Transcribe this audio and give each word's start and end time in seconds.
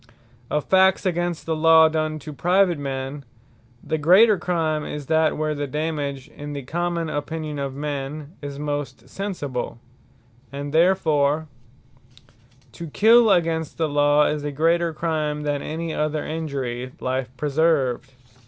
Crimes 0.49 0.65
Against 0.65 0.65
Private 0.65 0.65
Men 0.65 0.65
Compared 0.65 0.65
Of 0.65 0.69
facts 0.71 1.05
against 1.05 1.45
the 1.45 1.55
Law, 1.55 1.87
done 1.89 2.19
to 2.19 2.33
private 2.33 2.77
men, 2.79 3.25
the 3.83 3.97
greater 3.99 4.37
Crime, 4.39 4.83
is 4.83 5.05
that, 5.05 5.37
where 5.37 5.53
the 5.53 5.67
dammage 5.67 6.27
in 6.29 6.53
the 6.53 6.63
common 6.63 7.07
opinion 7.07 7.59
of 7.59 7.75
men, 7.75 8.33
is 8.41 8.57
most 8.57 9.07
sensible. 9.07 9.77
And 10.51 10.73
therefore 10.73 11.49
To 12.71 12.87
kill 12.87 13.29
against 13.29 13.77
the 13.77 13.87
Law, 13.87 14.25
is 14.25 14.43
a 14.43 14.51
greater 14.51 14.91
Crime, 14.91 15.43
that 15.43 15.61
any 15.61 15.93
other 15.93 16.25
injury, 16.25 16.93
life 16.99 17.29
preserved. 17.37 18.11